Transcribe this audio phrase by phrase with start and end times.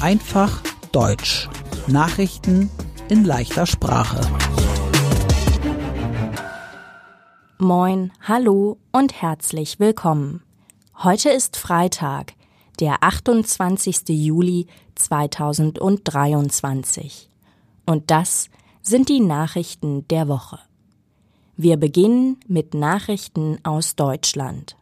[0.00, 1.46] Einfach Deutsch.
[1.88, 2.70] Nachrichten
[3.10, 4.18] in leichter Sprache.
[7.58, 10.42] Moin, hallo und herzlich willkommen.
[11.04, 12.32] Heute ist Freitag,
[12.80, 14.08] der 28.
[14.08, 17.28] Juli 2023.
[17.84, 18.48] Und das
[18.80, 20.60] sind die Nachrichten der Woche.
[21.58, 24.78] Wir beginnen mit Nachrichten aus Deutschland.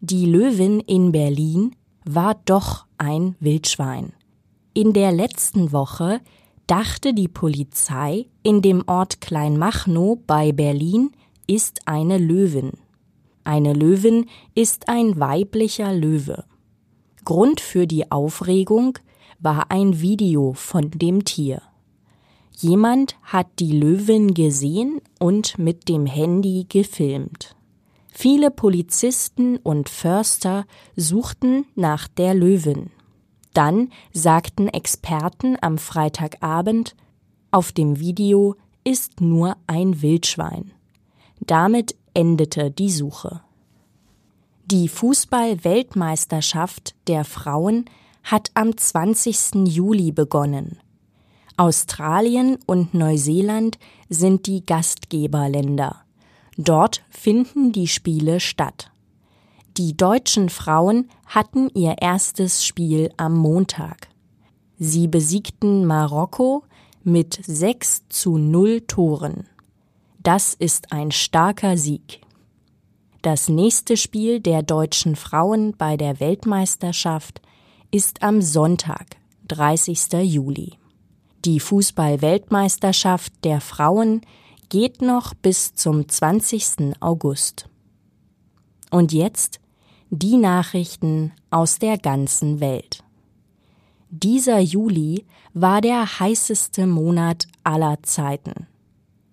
[0.00, 4.12] Die Löwin in Berlin war doch ein Wildschwein.
[4.72, 6.20] In der letzten Woche
[6.66, 11.10] dachte die Polizei, in dem Ort Kleinmachnow bei Berlin
[11.46, 12.72] ist eine Löwin.
[13.44, 16.44] Eine Löwin ist ein weiblicher Löwe.
[17.24, 18.98] Grund für die Aufregung
[19.38, 21.62] war ein Video von dem Tier.
[22.56, 27.53] Jemand hat die Löwin gesehen und mit dem Handy gefilmt.
[28.16, 32.92] Viele Polizisten und Förster suchten nach der Löwin.
[33.54, 36.94] Dann sagten Experten am Freitagabend,
[37.50, 40.70] auf dem Video ist nur ein Wildschwein.
[41.40, 43.40] Damit endete die Suche.
[44.66, 47.86] Die Fußball-Weltmeisterschaft der Frauen
[48.22, 49.66] hat am 20.
[49.66, 50.78] Juli begonnen.
[51.56, 53.76] Australien und Neuseeland
[54.08, 56.03] sind die Gastgeberländer.
[56.56, 58.90] Dort finden die Spiele statt.
[59.76, 64.08] Die deutschen Frauen hatten ihr erstes Spiel am Montag.
[64.78, 66.62] Sie besiegten Marokko
[67.02, 69.48] mit 6 zu 0 Toren.
[70.22, 72.20] Das ist ein starker Sieg.
[73.22, 77.40] Das nächste Spiel der deutschen Frauen bei der Weltmeisterschaft
[77.90, 79.16] ist am Sonntag,
[79.48, 80.12] 30.
[80.22, 80.74] Juli.
[81.44, 84.22] Die Fußball-Weltmeisterschaft der Frauen
[84.68, 87.00] geht noch bis zum 20.
[87.00, 87.68] August.
[88.90, 89.60] Und jetzt
[90.10, 93.02] die Nachrichten aus der ganzen Welt.
[94.10, 98.66] Dieser Juli war der heißeste Monat aller Zeiten.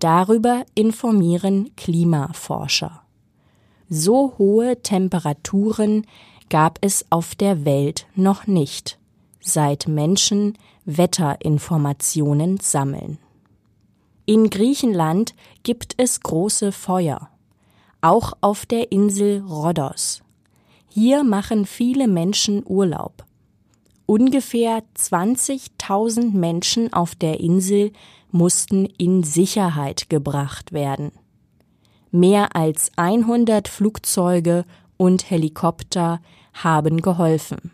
[0.00, 3.02] Darüber informieren Klimaforscher.
[3.88, 6.06] So hohe Temperaturen
[6.50, 8.98] gab es auf der Welt noch nicht,
[9.40, 13.18] seit Menschen Wetterinformationen sammeln.
[14.26, 17.28] In Griechenland gibt es große Feuer,
[18.00, 20.22] auch auf der Insel Rhodos.
[20.88, 23.24] Hier machen viele Menschen Urlaub.
[24.06, 27.92] Ungefähr 20.000 Menschen auf der Insel
[28.30, 31.12] mussten in Sicherheit gebracht werden.
[32.10, 34.64] Mehr als 100 Flugzeuge
[34.96, 36.20] und Helikopter
[36.54, 37.72] haben geholfen.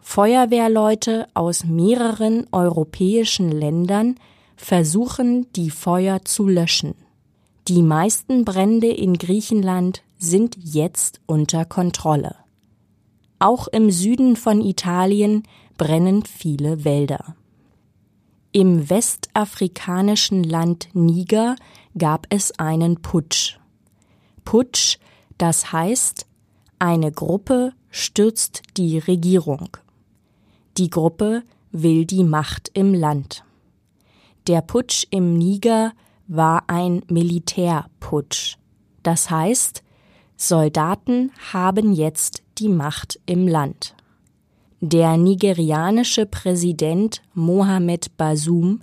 [0.00, 4.16] Feuerwehrleute aus mehreren europäischen Ländern
[4.56, 6.94] versuchen, die Feuer zu löschen.
[7.68, 12.36] Die meisten Brände in Griechenland sind jetzt unter Kontrolle.
[13.38, 15.42] Auch im Süden von Italien
[15.76, 17.36] brennen viele Wälder.
[18.52, 21.56] Im westafrikanischen Land Niger
[21.98, 23.58] gab es einen Putsch.
[24.44, 24.98] Putsch,
[25.36, 26.26] das heißt,
[26.78, 29.76] eine Gruppe stürzt die Regierung.
[30.78, 33.44] Die Gruppe will die Macht im Land.
[34.46, 35.92] Der Putsch im Niger
[36.28, 38.58] war ein Militärputsch.
[39.02, 39.82] Das heißt,
[40.36, 43.96] Soldaten haben jetzt die Macht im Land.
[44.80, 48.82] Der nigerianische Präsident Mohamed Basum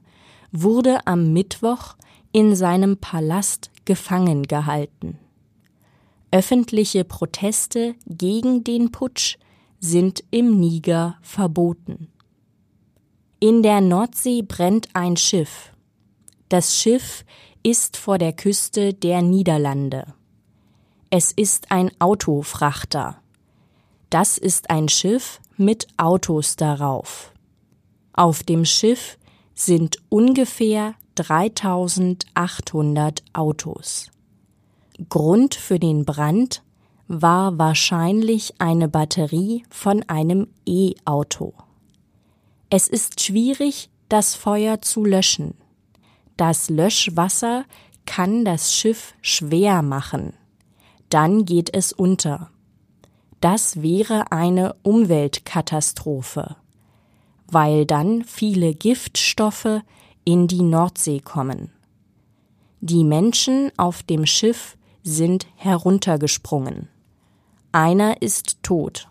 [0.52, 1.96] wurde am Mittwoch
[2.34, 5.18] in seinem Palast gefangen gehalten.
[6.32, 9.38] Öffentliche Proteste gegen den Putsch
[9.80, 12.10] sind im Niger verboten.
[13.44, 15.74] In der Nordsee brennt ein Schiff.
[16.48, 17.26] Das Schiff
[17.62, 20.14] ist vor der Küste der Niederlande.
[21.10, 23.18] Es ist ein Autofrachter.
[24.10, 27.34] Das ist ein Schiff mit Autos darauf.
[28.14, 29.18] Auf dem Schiff
[29.54, 34.10] sind ungefähr 3800 Autos.
[35.10, 36.64] Grund für den Brand
[37.10, 41.54] war wahrscheinlich eine Batterie von einem E-Auto.
[42.76, 45.54] Es ist schwierig, das Feuer zu löschen.
[46.38, 47.66] Das Löschwasser
[48.08, 50.34] kann das Schiff schwer machen.
[51.10, 52.50] Dann geht es unter.
[53.42, 56.56] Das wäre eine Umweltkatastrophe,
[57.46, 59.84] weil dann viele Giftstoffe
[60.26, 61.72] in die Nordsee kommen.
[62.82, 66.90] Die Menschen auf dem Schiff sind heruntergesprungen.
[67.72, 69.10] Einer ist tot.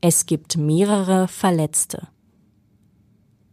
[0.00, 2.08] Es gibt mehrere Verletzte.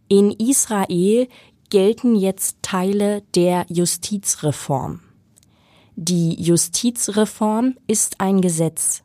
[0.08, 1.28] In Israel
[1.70, 5.00] gelten jetzt Teile der Justizreform.
[5.96, 9.02] Die Justizreform ist ein Gesetz.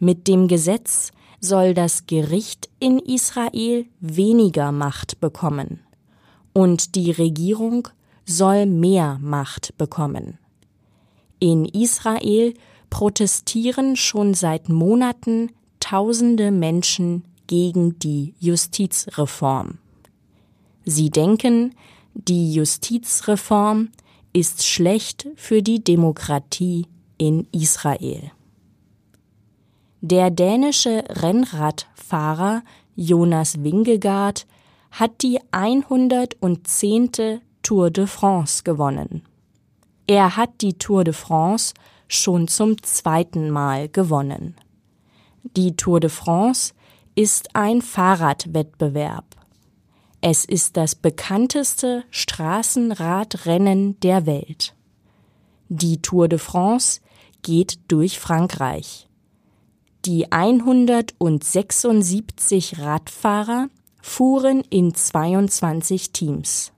[0.00, 5.80] Mit dem Gesetz soll das Gericht in Israel weniger Macht bekommen
[6.52, 7.86] und die Regierung
[8.26, 10.38] soll mehr Macht bekommen.
[11.38, 12.54] In Israel
[12.90, 19.78] protestieren schon seit Monaten tausende Menschen gegen die Justizreform.
[20.84, 21.74] Sie denken,
[22.14, 23.90] die Justizreform
[24.32, 26.86] ist schlecht für die Demokratie
[27.18, 28.30] in Israel.
[30.00, 32.62] Der dänische Rennradfahrer
[32.96, 34.46] Jonas Wingegaard
[34.90, 37.40] hat die 110.
[37.62, 39.22] Tour de France gewonnen.
[40.06, 41.74] Er hat die Tour de France
[42.08, 44.56] schon zum zweiten Mal gewonnen.
[45.56, 46.72] Die Tour de France
[47.14, 49.39] ist ein Fahrradwettbewerb.
[50.22, 54.74] Es ist das bekannteste Straßenradrennen der Welt.
[55.70, 57.00] Die Tour de France
[57.42, 59.08] geht durch Frankreich.
[60.04, 63.70] Die 176 Radfahrer
[64.02, 66.72] fuhren in 22 Teams.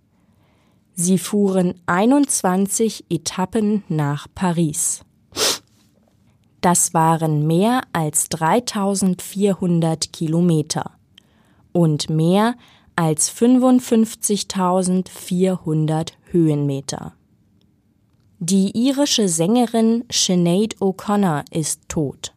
[0.95, 5.01] Sie fuhren 21 Etappen nach Paris.
[6.61, 10.93] Das waren mehr als 3400 Kilometer
[11.73, 12.55] und mehr
[12.97, 17.15] als 55.400 Höhenmeter.
[18.39, 22.33] Die irische Sängerin Sinead O'Connor ist tot.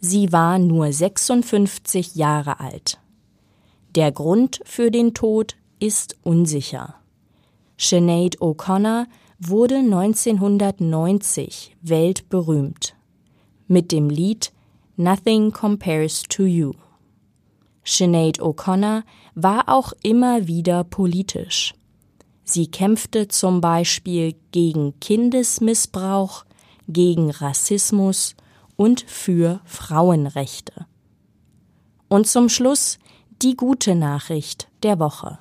[0.00, 3.00] Sie war nur 56 Jahre alt.
[3.94, 6.96] Der Grund für den Tod ist unsicher.
[7.78, 9.06] Sinead O'Connor
[9.38, 12.94] wurde 1990 weltberühmt
[13.66, 14.52] mit dem Lied
[14.96, 16.72] Nothing Compares to You.
[17.88, 19.02] Sinead O'Connor
[19.34, 21.74] war auch immer wieder politisch.
[22.44, 26.44] Sie kämpfte zum Beispiel gegen Kindesmissbrauch,
[26.86, 28.34] gegen Rassismus
[28.76, 30.86] und für Frauenrechte.
[32.08, 32.98] Und zum Schluss
[33.42, 35.38] die gute Nachricht der Woche.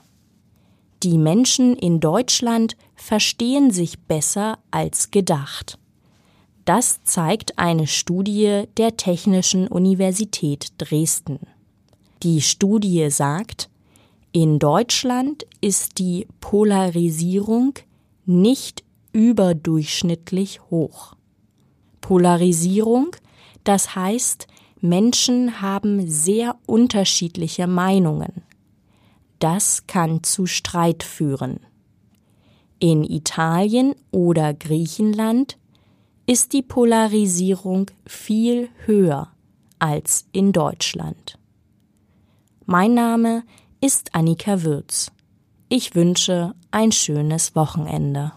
[1.04, 5.80] Die Menschen in Deutschland verstehen sich besser als gedacht.
[6.66, 11.40] Das zeigt eine Studie der Technischen Universität Dresden.
[12.24, 13.70] Die Studie sagt,
[14.32, 17.74] in Deutschland ist die Polarisierung
[18.26, 18.84] nicht
[19.14, 21.16] überdurchschnittlich hoch.
[22.02, 23.16] Polarisierung,
[23.64, 24.48] das heißt,
[24.82, 28.44] Menschen haben sehr unterschiedliche Meinungen.
[29.40, 31.60] Das kann zu Streit führen.
[32.80, 35.58] In Italien oder Griechenland
[36.26, 39.32] ist die Polarisierung viel höher
[39.80, 41.38] als in Deutschland.
[42.70, 43.44] Mein Name
[43.80, 45.10] ist Annika Würz.
[45.70, 48.34] Ich wünsche ein schönes Wochenende.